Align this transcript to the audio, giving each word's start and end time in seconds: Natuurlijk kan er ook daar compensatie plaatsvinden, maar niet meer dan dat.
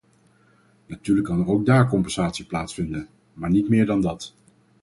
Natuurlijk 0.87 1.27
kan 1.27 1.39
er 1.39 1.47
ook 1.47 1.65
daar 1.65 1.87
compensatie 1.87 2.45
plaatsvinden, 2.45 3.07
maar 3.33 3.49
niet 3.49 3.69
meer 3.69 3.85
dan 3.85 4.01
dat. 4.01 4.33